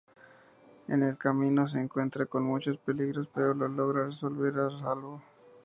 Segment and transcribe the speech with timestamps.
[0.87, 5.21] En el camino se encuentra con muchos peligros, pero logra volver a salvo.